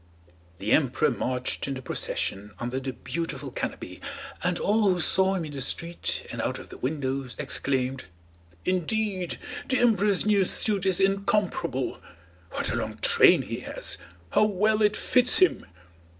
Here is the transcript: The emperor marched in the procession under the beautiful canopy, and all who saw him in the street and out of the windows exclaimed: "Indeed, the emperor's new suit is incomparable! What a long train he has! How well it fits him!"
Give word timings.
The 0.57 0.71
emperor 0.71 1.11
marched 1.11 1.67
in 1.67 1.75
the 1.75 1.81
procession 1.83 2.53
under 2.59 2.79
the 2.79 2.91
beautiful 2.93 3.51
canopy, 3.51 4.01
and 4.43 4.57
all 4.57 4.89
who 4.89 4.99
saw 4.99 5.35
him 5.35 5.45
in 5.45 5.51
the 5.51 5.61
street 5.61 6.25
and 6.31 6.41
out 6.41 6.57
of 6.57 6.69
the 6.69 6.77
windows 6.79 7.35
exclaimed: 7.37 8.05
"Indeed, 8.65 9.37
the 9.69 9.77
emperor's 9.77 10.25
new 10.25 10.43
suit 10.45 10.87
is 10.87 10.99
incomparable! 10.99 12.01
What 12.49 12.71
a 12.71 12.75
long 12.77 12.97
train 12.97 13.43
he 13.43 13.59
has! 13.59 13.99
How 14.31 14.45
well 14.45 14.81
it 14.81 14.95
fits 14.97 15.37
him!" 15.37 15.67